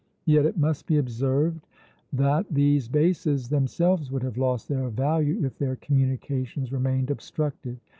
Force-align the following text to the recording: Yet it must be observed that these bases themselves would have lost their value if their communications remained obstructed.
Yet 0.25 0.47
it 0.47 0.57
must 0.57 0.87
be 0.87 0.97
observed 0.97 1.67
that 2.11 2.47
these 2.49 2.87
bases 2.87 3.49
themselves 3.49 4.09
would 4.09 4.23
have 4.23 4.35
lost 4.35 4.67
their 4.67 4.89
value 4.89 5.45
if 5.45 5.59
their 5.59 5.75
communications 5.75 6.71
remained 6.73 7.11
obstructed. 7.11 7.79